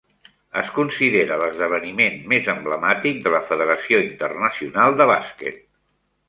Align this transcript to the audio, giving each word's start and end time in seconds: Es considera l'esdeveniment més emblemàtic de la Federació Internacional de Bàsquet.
Es 0.59 0.69
considera 0.77 1.35
l'esdeveniment 1.41 2.17
més 2.31 2.49
emblemàtic 2.53 3.19
de 3.27 3.35
la 3.35 3.43
Federació 3.51 4.01
Internacional 4.07 4.99
de 5.03 5.09
Bàsquet. 5.15 5.63